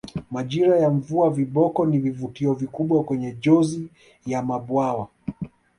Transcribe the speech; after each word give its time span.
Majira 0.31 0.79
ya 0.79 0.89
mvua 0.89 1.29
viboko 1.29 1.85
ni 1.85 1.97
vivutio 1.99 2.53
vikubwa 2.53 3.03
kwenye 3.03 3.31
jozi 3.35 3.89
ya 4.25 4.41
mabwawa 4.43 5.07